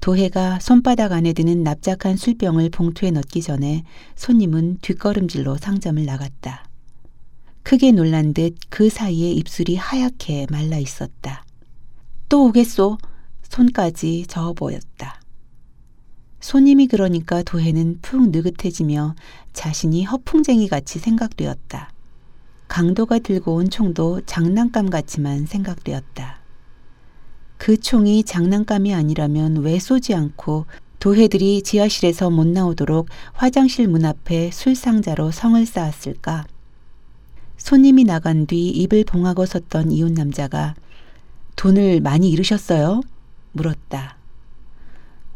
도해가 0.00 0.58
손바닥 0.58 1.12
안에 1.12 1.32
드는 1.32 1.62
납작한 1.62 2.16
술병을 2.16 2.70
봉투에 2.70 3.12
넣기 3.12 3.40
전에 3.40 3.84
손님은 4.16 4.78
뒷걸음질로 4.82 5.56
상점을 5.58 6.04
나갔다. 6.04 6.64
크게 7.62 7.92
놀란 7.92 8.34
듯 8.34 8.56
그 8.68 8.90
사이에 8.90 9.30
입술이 9.30 9.76
하얗게 9.76 10.46
말라 10.50 10.78
있었다. 10.78 11.44
또 12.28 12.46
오겠소. 12.46 12.98
손까지 13.42 14.24
저어 14.26 14.54
보였다. 14.54 15.20
손님이 16.40 16.88
그러니까 16.88 17.42
도해는 17.42 17.98
푹 18.02 18.30
느긋해지며 18.30 19.14
자신이 19.52 20.04
허풍쟁이 20.04 20.68
같이 20.68 20.98
생각되었다. 20.98 21.90
강도가 22.68 23.18
들고 23.18 23.54
온 23.54 23.68
총도 23.68 24.22
장난감 24.26 24.88
같지만 24.88 25.46
생각되었다. 25.46 26.40
그 27.58 27.78
총이 27.78 28.24
장난감이 28.24 28.94
아니라면 28.94 29.58
왜 29.58 29.78
쏘지 29.78 30.14
않고 30.14 30.66
도해들이 30.98 31.62
지하실에서 31.62 32.30
못 32.30 32.46
나오도록 32.46 33.08
화장실 33.32 33.88
문 33.88 34.04
앞에 34.04 34.50
술상자로 34.52 35.30
성을 35.30 35.64
쌓았을까? 35.66 36.46
손님이 37.56 38.04
나간 38.04 38.46
뒤 38.46 38.68
입을 38.70 39.04
봉하고 39.04 39.46
섰던 39.46 39.92
이웃 39.92 40.12
남자가 40.12 40.74
돈을 41.56 42.00
많이 42.00 42.30
잃으셨어요? 42.30 43.02
물었다. 43.52 44.16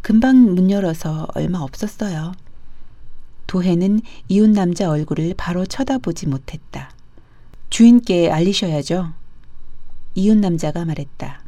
금방 0.03 0.55
문 0.55 0.71
열어서 0.71 1.29
얼마 1.35 1.59
없었어요. 1.59 2.33
도해는 3.47 4.01
이웃 4.29 4.51
남자 4.51 4.91
얼굴을 4.91 5.35
바로 5.37 5.67
쳐다보지 5.67 6.27
못했다. 6.27 6.91
주인께 7.71 8.31
알리셔야죠. 8.31 9.13
이웃 10.15 10.37
남자가 10.37 10.85
말했다. 10.85 11.43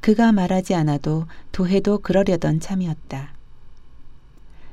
그가 0.00 0.30
말하지 0.32 0.74
않아도 0.74 1.26
도해도 1.52 1.98
그러려던 1.98 2.60
참이었다. 2.60 3.34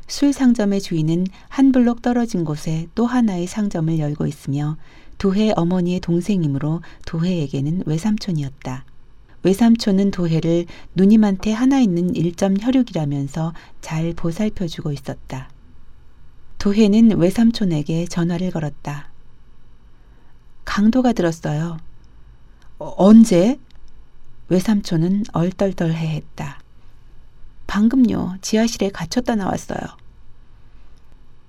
술 0.07 0.33
상점의 0.33 0.81
주인은 0.81 1.25
한 1.47 1.71
블록 1.71 2.01
떨어진 2.01 2.43
곳에 2.43 2.87
또 2.93 3.05
하나의 3.05 3.47
상점을 3.47 3.97
열고 3.97 4.27
있으며 4.27 4.77
도해 5.17 5.53
어머니의 5.55 6.01
동생이므로 6.01 6.81
도해에게는 7.05 7.83
외삼촌이었다. 7.85 8.85
외삼촌은 9.43 10.11
도해를 10.11 10.65
누님한테 10.95 11.51
하나 11.51 11.79
있는 11.79 12.15
일점 12.15 12.55
혈육이라면서 12.59 13.53
잘 13.81 14.13
보살펴주고 14.13 14.91
있었다. 14.91 15.49
도해는 16.63 17.17
외삼촌에게 17.17 18.05
전화를 18.05 18.49
걸었다. 18.49 19.09
강도가 20.63 21.11
들었어요. 21.11 21.77
어, 22.79 22.93
언제? 22.95 23.59
외삼촌은 24.47 25.25
얼떨떨해 25.33 26.15
했다. 26.15 26.61
방금요, 27.67 28.37
지하실에 28.39 28.91
갇혔다 28.91 29.35
나왔어요. 29.35 29.81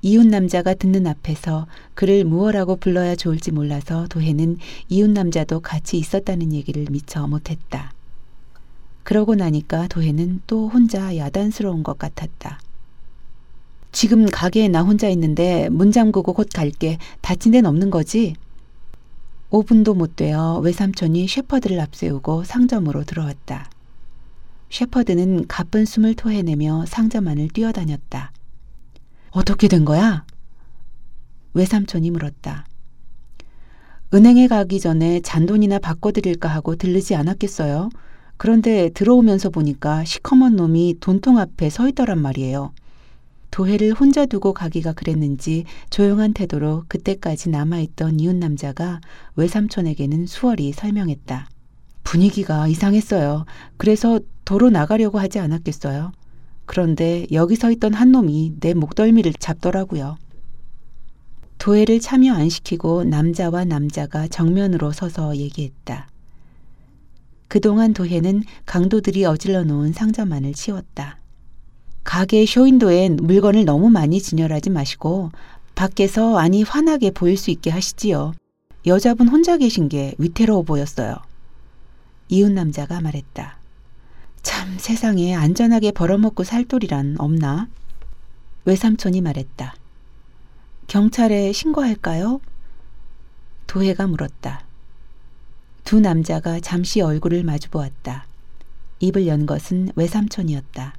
이웃 0.02 0.26
남자가 0.26 0.74
듣는 0.74 1.06
앞에서 1.06 1.68
그를 1.94 2.24
무엇라고 2.24 2.74
불러야 2.74 3.14
좋을지 3.14 3.52
몰라서 3.52 4.08
도해는 4.08 4.58
이웃 4.88 5.08
남자도 5.08 5.60
같이 5.60 5.96
있었다는 5.96 6.52
얘기를 6.52 6.86
미처 6.90 7.24
못했다. 7.28 7.92
그러고 9.04 9.36
나니까 9.36 9.86
도해는 9.86 10.40
또 10.48 10.68
혼자 10.68 11.16
야단스러운 11.16 11.84
것 11.84 11.98
같았다. 11.98 12.58
지금 13.94 14.26
가게에 14.26 14.66
나 14.66 14.82
혼자 14.82 15.08
있는데 15.08 15.68
문 15.70 15.92
잠그고 15.92 16.32
곧 16.32 16.48
갈게. 16.52 16.98
다친 17.20 17.52
데는 17.52 17.70
없는 17.70 17.90
거지? 17.90 18.34
5분도 19.50 19.96
못 19.96 20.16
되어 20.16 20.58
외삼촌이 20.58 21.28
셰퍼드를 21.28 21.78
앞세우고 21.78 22.42
상점으로 22.42 23.04
들어왔다. 23.04 23.70
셰퍼드는 24.68 25.46
가쁜 25.46 25.84
숨을 25.84 26.14
토해내며 26.14 26.86
상점 26.88 27.28
안을 27.28 27.48
뛰어다녔다. 27.50 28.32
어떻게 29.30 29.68
된 29.68 29.84
거야? 29.84 30.26
외삼촌이 31.54 32.10
물었다. 32.10 32.66
은행에 34.12 34.48
가기 34.48 34.80
전에 34.80 35.20
잔돈이나 35.20 35.78
바꿔드릴까 35.78 36.48
하고 36.48 36.74
들르지 36.74 37.14
않았겠어요? 37.14 37.90
그런데 38.38 38.90
들어오면서 38.90 39.50
보니까 39.50 40.04
시커먼 40.04 40.56
놈이 40.56 40.96
돈통 40.98 41.38
앞에 41.38 41.70
서 41.70 41.86
있더란 41.88 42.18
말이에요. 42.18 42.72
도해를 43.54 43.92
혼자 43.92 44.26
두고 44.26 44.52
가기가 44.52 44.94
그랬는지 44.94 45.64
조용한 45.88 46.32
태도로 46.32 46.86
그때까지 46.88 47.50
남아있던 47.50 48.18
이웃 48.18 48.34
남자가 48.34 49.00
외삼촌에게는 49.36 50.26
수월히 50.26 50.72
설명했다. 50.72 51.48
분위기가 52.02 52.66
이상했어요. 52.66 53.44
그래서 53.76 54.18
도로 54.44 54.70
나가려고 54.70 55.20
하지 55.20 55.38
않았겠어요. 55.38 56.10
그런데 56.66 57.28
여기 57.30 57.54
서 57.54 57.70
있던 57.70 57.94
한 57.94 58.10
놈이 58.10 58.54
내 58.58 58.74
목덜미를 58.74 59.34
잡더라고요. 59.34 60.16
도회를 61.58 62.00
참여 62.00 62.34
안 62.34 62.48
시키고 62.48 63.04
남자와 63.04 63.66
남자가 63.66 64.26
정면으로 64.26 64.90
서서 64.90 65.36
얘기했다. 65.36 66.08
그동안 67.46 67.94
도회는 67.94 68.42
강도들이 68.66 69.24
어질러 69.24 69.62
놓은 69.62 69.92
상점만을 69.92 70.54
치웠다. 70.54 71.20
가게 72.04 72.46
쇼윈도엔 72.46 73.16
물건을 73.16 73.64
너무 73.64 73.90
많이 73.90 74.20
진열하지 74.20 74.70
마시고 74.70 75.32
밖에서 75.74 76.38
아니 76.38 76.62
환하게 76.62 77.10
보일 77.10 77.36
수 77.36 77.50
있게 77.50 77.70
하시지요. 77.70 78.34
여자분 78.86 79.28
혼자 79.28 79.56
계신 79.56 79.88
게 79.88 80.14
위태로워 80.18 80.62
보였어요. 80.62 81.16
이웃 82.28 82.52
남자가 82.52 83.00
말했다. 83.00 83.58
참 84.42 84.76
세상에 84.78 85.34
안전하게 85.34 85.90
벌어먹고 85.92 86.44
살 86.44 86.64
돌이란 86.64 87.16
없나? 87.18 87.68
외삼촌이 88.66 89.22
말했다. 89.22 89.74
경찰에 90.86 91.52
신고할까요? 91.52 92.40
도혜가 93.66 94.06
물었다. 94.06 94.64
두 95.84 96.00
남자가 96.00 96.60
잠시 96.60 97.00
얼굴을 97.00 97.42
마주 97.42 97.70
보았다. 97.70 98.26
입을 99.00 99.26
연 99.26 99.46
것은 99.46 99.90
외삼촌이었다. 99.96 100.94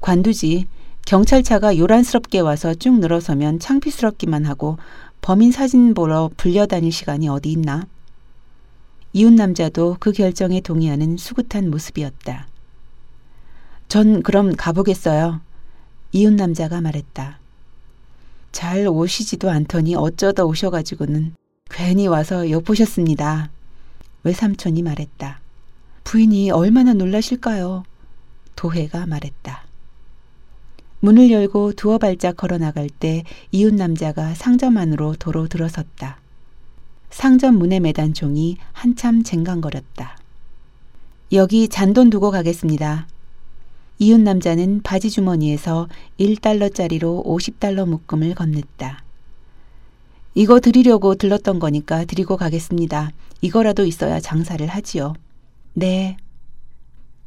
관두지. 0.00 0.66
경찰차가 1.06 1.78
요란스럽게 1.78 2.40
와서 2.40 2.74
쭉 2.74 2.98
늘어서면 2.98 3.58
창피스럽기만 3.60 4.44
하고 4.44 4.76
범인 5.20 5.52
사진 5.52 5.94
보러 5.94 6.30
불려다닐 6.36 6.92
시간이 6.92 7.28
어디 7.28 7.50
있나? 7.52 7.86
이웃 9.12 9.32
남자도 9.32 9.96
그 10.00 10.12
결정에 10.12 10.60
동의하는 10.60 11.16
수긋한 11.16 11.70
모습이었다. 11.70 12.46
전 13.88 14.22
그럼 14.22 14.54
가보겠어요. 14.54 15.40
이웃 16.12 16.32
남자가 16.34 16.80
말했다. 16.80 17.38
잘 18.52 18.86
오시지도 18.86 19.50
않더니 19.50 19.94
어쩌다 19.94 20.44
오셔가지고는 20.44 21.34
괜히 21.70 22.06
와서 22.06 22.50
엿보셨습니다. 22.50 23.50
외삼촌이 24.24 24.82
말했다. 24.82 25.40
부인이 26.04 26.50
얼마나 26.50 26.92
놀라실까요? 26.92 27.84
도혜가 28.56 29.06
말했다. 29.06 29.67
문을 31.00 31.30
열고 31.30 31.74
두어 31.74 31.98
발짝 31.98 32.36
걸어 32.36 32.58
나갈 32.58 32.88
때 32.88 33.22
이웃 33.52 33.74
남자가 33.74 34.34
상점 34.34 34.76
안으로 34.76 35.14
도로 35.16 35.46
들어섰다. 35.46 36.18
상점 37.10 37.56
문에 37.56 37.80
매단 37.80 38.14
종이 38.14 38.56
한참 38.72 39.22
쟁강거렸다. 39.22 40.18
여기 41.32 41.68
잔돈 41.68 42.10
두고 42.10 42.30
가겠습니다. 42.30 43.06
이웃 44.00 44.20
남자는 44.20 44.82
바지 44.82 45.10
주머니에서 45.10 45.88
1달러짜리로 46.18 47.24
50달러 47.24 47.86
묶음을 47.86 48.34
건넸다. 48.34 48.98
이거 50.34 50.60
드리려고 50.60 51.14
들렀던 51.16 51.58
거니까 51.58 52.04
드리고 52.04 52.36
가겠습니다. 52.36 53.10
이거라도 53.40 53.84
있어야 53.86 54.20
장사를 54.20 54.64
하지요. 54.66 55.14
네. 55.74 56.16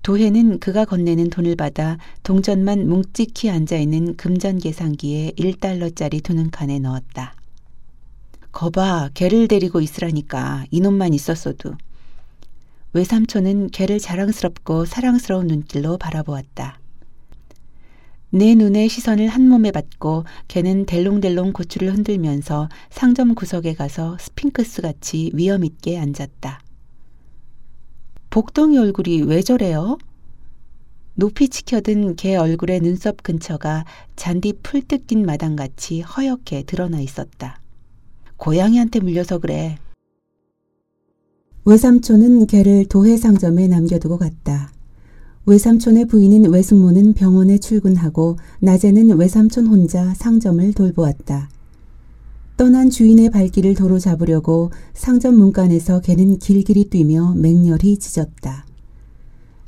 도혜는 0.03 0.59
그가 0.59 0.85
건네는 0.85 1.29
돈을 1.29 1.55
받아 1.55 1.97
동전만 2.23 2.87
뭉찍히 2.89 3.49
앉아있는 3.49 4.15
금전 4.15 4.57
계산기에 4.57 5.33
1달러짜리 5.37 6.23
두는 6.23 6.49
칸에 6.49 6.79
넣었다. 6.79 7.35
거봐, 8.51 9.11
개를 9.13 9.47
데리고 9.47 9.79
있으라니까 9.79 10.65
이놈만 10.71 11.13
있었어도. 11.13 11.75
외삼촌은 12.93 13.69
개를 13.69 13.99
자랑스럽고 13.99 14.85
사랑스러운 14.85 15.47
눈길로 15.47 15.97
바라보았다. 15.97 16.79
내 18.31 18.55
눈의 18.55 18.89
시선을 18.89 19.27
한 19.27 19.47
몸에 19.47 19.71
받고 19.71 20.23
개는 20.47 20.85
델롱델롱 20.85 21.53
고추를 21.53 21.93
흔들면서 21.93 22.69
상점 22.89 23.35
구석에 23.35 23.73
가서 23.73 24.17
스핑크스 24.19 24.81
같이 24.81 25.31
위험 25.33 25.63
있게 25.63 25.99
앉았다. 25.99 26.59
복덩이 28.31 28.77
얼굴이 28.77 29.23
왜 29.23 29.41
저래요? 29.41 29.97
높이 31.15 31.49
치켜든 31.49 32.15
개 32.15 32.37
얼굴의 32.37 32.79
눈썹 32.79 33.21
근처가 33.23 33.83
잔디 34.15 34.53
풀 34.63 34.81
뜯 34.81 35.05
긴 35.05 35.25
마당같이 35.25 35.99
허옇게 35.99 36.63
드러나 36.63 37.01
있었다. 37.01 37.59
고양이한테 38.37 39.01
물려서 39.01 39.39
그래. 39.39 39.77
외삼촌은 41.65 42.47
개를 42.47 42.85
도해 42.85 43.17
상점에 43.17 43.67
남겨두고 43.67 44.17
갔다. 44.17 44.71
외삼촌의 45.45 46.05
부인인 46.05 46.49
외숙모는 46.49 47.13
병원에 47.13 47.57
출근하고 47.57 48.37
낮에는 48.61 49.17
외삼촌 49.17 49.67
혼자 49.67 50.13
상점을 50.13 50.71
돌보았다. 50.71 51.49
떠난 52.61 52.91
주인의 52.91 53.31
발길을 53.31 53.73
도로 53.73 53.97
잡으려고 53.97 54.69
상점 54.93 55.33
문간에서 55.33 55.99
개는 55.99 56.37
길길이 56.37 56.85
뛰며 56.85 57.33
맹렬히 57.33 57.97
짖었다. 57.97 58.67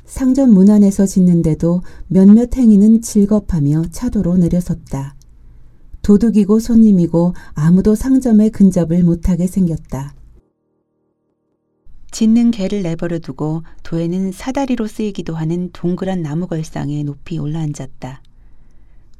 상점 0.04 0.50
문 0.50 0.70
안에서 0.70 1.04
짖는데도 1.04 1.82
몇몇 2.06 2.56
행인은 2.56 3.02
즐겁하며 3.02 3.86
차도로 3.90 4.36
내려섰다. 4.36 5.16
도둑이고 6.02 6.60
손님이고 6.60 7.34
아무도 7.54 7.96
상점에 7.96 8.50
근접을 8.50 9.02
못하게 9.02 9.48
생겼다. 9.48 10.14
짖는 12.12 12.52
개를 12.52 12.84
내버려 12.84 13.18
두고 13.18 13.64
도에는 13.82 14.30
사다리로 14.30 14.86
쓰이기도 14.86 15.34
하는 15.34 15.70
동그란 15.72 16.22
나무 16.22 16.46
걸상에 16.46 17.02
높이 17.02 17.40
올라앉았다. 17.40 18.22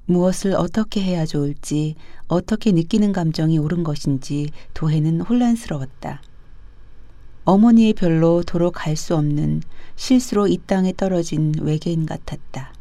무엇을 0.07 0.55
어떻게 0.55 1.03
해야 1.03 1.25
좋을지, 1.25 1.95
어떻게 2.29 2.73
느끼는 2.73 3.13
감정이 3.13 3.59
옳은 3.59 3.85
것인지 3.85 4.51
도해는 4.75 5.23
혼란스러웠다. 5.23 6.23
어머니의 7.45 7.93
별로 7.95 8.43
도로 8.43 8.71
갈 8.71 8.97
수 8.97 9.15
없는 9.15 9.63
실수로 9.97 10.49
이 10.49 10.59
땅에 10.67 10.93
떨어진 10.97 11.55
외계인 11.61 12.07
같았다. 12.07 12.73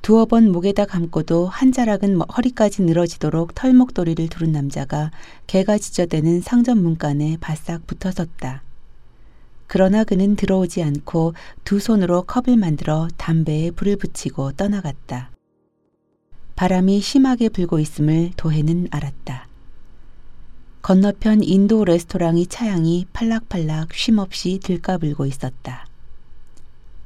두어 0.00 0.24
번 0.24 0.50
목에다 0.50 0.86
감고도 0.86 1.46
한 1.46 1.72
자락은 1.72 2.20
허리까지 2.22 2.82
늘어지도록 2.82 3.54
털목도리를 3.54 4.28
두른 4.28 4.52
남자가 4.52 5.10
개가 5.46 5.78
지저대는 5.78 6.40
상점 6.40 6.82
문간에 6.82 7.36
바싹 7.40 7.86
붙어섰다. 7.86 8.62
그러나 9.68 10.04
그는 10.04 10.36
들어오지 10.36 10.82
않고 10.82 11.34
두 11.64 11.78
손으로 11.78 12.22
컵을 12.22 12.56
만들어 12.56 13.08
담배에 13.16 13.70
불을 13.70 13.96
붙이고 13.96 14.52
떠나갔다. 14.52 15.31
바람이 16.62 17.00
심하게 17.00 17.48
불고 17.48 17.80
있음을 17.80 18.30
도해는 18.36 18.86
알았다. 18.92 19.48
건너편 20.80 21.42
인도 21.42 21.84
레스토랑의 21.84 22.46
차양이 22.46 23.04
팔락팔락 23.12 23.92
쉼없이 23.92 24.60
들까불고 24.62 25.26
있었다. 25.26 25.88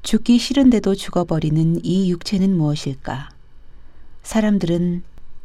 죽기 0.02 0.38
싫은데도 0.38 0.94
죽어버리는 0.94 1.80
이 1.82 2.10
육체는 2.10 2.54
무엇일까? 2.54 3.30
사람들은 4.24 5.02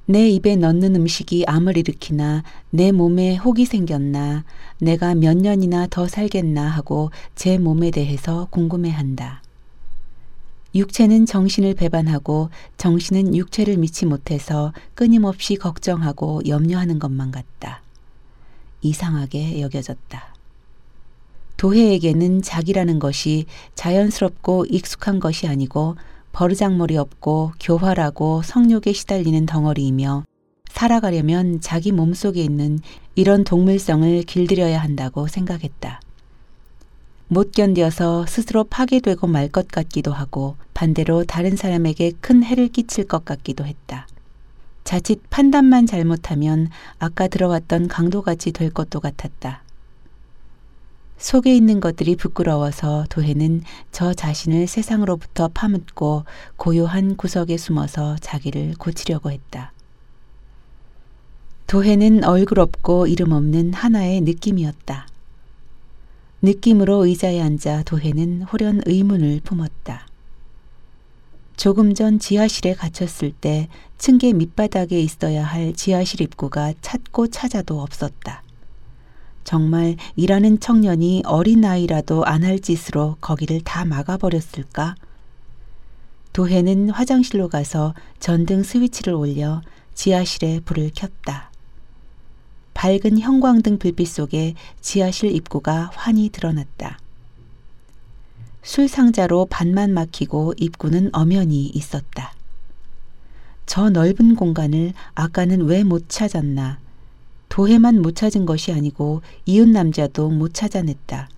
내 0.08 0.28
입에 0.28 0.58
넣는 0.58 0.98
음식이 0.98 1.46
암을 1.48 1.78
일으키나 1.78 2.44
내 2.70 2.92
몸에 2.92 3.38
혹이 3.38 3.64
생겼나 3.64 4.44
내가 4.82 5.16
몇 5.16 5.38
년이나 5.38 5.88
더 5.90 6.10
살겠나 6.10 6.68
하고 6.68 7.12
제 7.36 7.58
몸에 7.58 7.92
대해서 7.92 8.50
궁금해한다. 8.50 9.42
육체는 10.74 11.26
정신을 11.26 11.74
배반하고 11.74 12.50
정신은 12.78 13.36
육체를 13.36 13.78
믿지 13.78 14.06
못해서 14.06 14.74
끊임없이 14.96 15.56
걱정하고 15.56 16.42
염려하는 16.48 17.00
것만 17.00 17.32
같다. 17.32 17.82
이상하게 18.82 19.62
여겨졌다. 19.62 20.34
도해에게는 21.58 22.42
자기라는 22.42 23.00
것이 23.00 23.46
자연스럽고 23.76 24.66
익숙한 24.70 25.20
것이 25.20 25.48
아니고 25.48 25.96
버르장머리 26.32 26.98
없고 26.98 27.52
교활하고 27.60 28.42
성욕에 28.42 28.94
시달리는 28.94 29.46
덩어리이며 29.46 30.24
살아가려면 30.72 31.60
자기 31.60 31.92
몸속에 31.92 32.42
있는 32.42 32.80
이런 33.16 33.44
동물성을 33.44 34.24
길들여야 34.24 34.82
한다고 34.82 35.28
생각했다. 35.28 36.00
못 37.32 37.54
견뎌서 37.54 38.26
스스로 38.26 38.66
파괴되고 38.66 39.26
말 39.26 39.48
것 39.48 39.70
같기도 39.70 40.12
하고 40.12 40.58
반대로 40.74 41.24
다른 41.24 41.56
사람에게 41.56 42.12
큰 42.20 42.44
해를 42.44 42.68
끼칠 42.68 43.08
것 43.08 43.24
같기도 43.24 43.66
했다. 43.66 44.06
자칫 44.84 45.22
판단만 45.30 45.86
잘못하면 45.86 46.68
아까 47.00 47.30
들어왔던 47.30 47.88
강도같이 47.88 48.52
될 48.52 48.70
것도 48.70 49.00
같았다. 49.00 49.64
속에 51.18 51.56
있는 51.56 51.80
것들이 51.80 52.18
부끄러워서 52.18 53.06
도해는 53.10 53.62
저 53.94 54.14
자신을 54.14 54.68
세상으로부터 54.68 55.48
파묻고 55.54 56.26
고요한 56.58 57.16
구석에 57.16 57.56
숨어서 57.56 58.18
자기를 58.20 58.74
고치려고 58.78 59.32
했다. 59.32 59.72
도해는 61.68 62.26
얼굴 62.26 62.60
없고 62.60 63.08
이름 63.08 63.32
없는 63.32 63.74
하나의 63.74 64.20
느낌이었다. 64.20 65.08
느낌으로 66.42 67.06
의자에 67.06 67.40
앉아 67.42 67.84
도해는 67.84 68.44
호련 68.44 68.82
의문을 68.86 69.42
품었다. 69.44 70.08
조금 71.56 71.94
전 71.94 72.18
지하실에 72.18 72.74
갇혔을 72.74 73.32
때 73.32 73.68
층계 74.00 74.34
밑바닥에 74.34 75.00
있어야 75.00 75.46
할 75.46 75.74
지하실 75.74 76.22
입구가 76.22 76.74
찾고 76.82 77.28
찾아도 77.28 77.82
없었다. 77.82 78.42
정말 79.44 79.96
일하는 80.16 80.60
청년이 80.60 81.24
어린아이라도 81.26 82.26
안 82.26 82.44
할 82.44 82.60
짓으로 82.60 83.18
거기를 83.22 83.62
다 83.62 83.86
막아버렸을까? 83.86 84.96
도해는 86.34 86.90
화장실로 86.90 87.50
가서 87.50 87.94
전등 88.20 88.64
스위치를 88.64 89.14
올려 89.14 89.62
지하실에 89.94 90.62
불을 90.62 90.92
켰다. 90.96 91.51
밝은 92.74 93.20
형광등 93.20 93.78
불빛 93.80 94.08
속에 94.08 94.56
지하실 94.82 95.36
입구가 95.36 95.92
환히 95.94 96.30
드러났다. 96.30 97.00
술 98.64 98.88
상자로 98.88 99.48
반만 99.50 99.94
막히고 99.94 100.54
입구는 100.58 101.10
엄연히 101.14 101.66
있었다. 101.66 102.34
저 103.66 103.90
넓은 103.90 104.36
공간을 104.36 104.94
아까는 105.16 105.62
왜 105.66 105.84
못 105.84 106.10
찾았나. 106.10 106.80
도해만 107.50 108.02
못 108.02 108.16
찾은 108.16 108.46
것이 108.46 108.72
아니고 108.72 109.22
이웃 109.46 109.68
남자도 109.68 110.30
못 110.30 110.54
찾아냈다. 110.54 111.30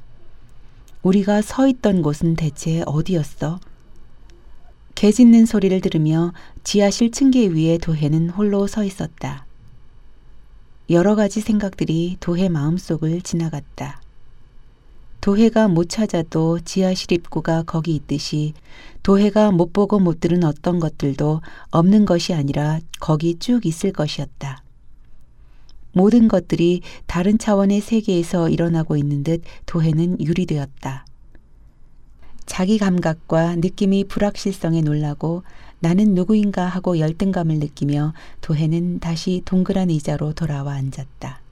우리가 1.01 1.41
서 1.41 1.67
있던 1.67 2.01
곳은 2.01 2.35
대체 2.35 2.83
어디였어? 2.85 3.59
개 4.95 5.11
짖는 5.11 5.45
소리를 5.45 5.81
들으며 5.81 6.33
지하실 6.63 7.11
층계 7.11 7.47
위에 7.47 7.77
도해는 7.79 8.29
홀로 8.29 8.67
서 8.67 8.83
있었다. 8.83 9.45
여러 10.89 11.15
가지 11.15 11.39
생각들이 11.39 12.17
도해 12.19 12.49
마음속을 12.49 13.21
지나갔다. 13.21 14.01
도해가 15.21 15.69
못 15.69 15.87
찾아도 15.87 16.59
지하실 16.59 17.13
입구가 17.13 17.63
거기 17.63 17.95
있듯이 17.95 18.53
도해가 19.03 19.51
못 19.51 19.71
보고 19.71 19.97
못 19.97 20.19
들은 20.19 20.43
어떤 20.43 20.81
것들도 20.81 21.41
없는 21.71 22.05
것이 22.05 22.33
아니라 22.33 22.81
거기 22.99 23.39
쭉 23.39 23.65
있을 23.65 23.93
것이었다. 23.93 24.61
모든 25.93 26.27
것들이 26.27 26.81
다른 27.05 27.37
차원의 27.37 27.79
세계에서 27.79 28.49
일어나고 28.49 28.97
있는 28.97 29.23
듯 29.23 29.43
도해는 29.65 30.19
유리되었다. 30.19 31.05
자기 32.45 32.77
감각과 32.77 33.55
느낌이 33.55 34.03
불확실성에 34.03 34.81
놀라고 34.81 35.43
나는 35.83 36.13
누구인가 36.13 36.65
하고 36.65 36.97
열등감을 36.97 37.59
느끼며 37.59 38.13
도해는 38.39 38.99
다시 39.01 39.41
동그란 39.43 39.89
의자로 39.89 40.31
돌아와 40.31 40.75
앉았다. 40.75 41.42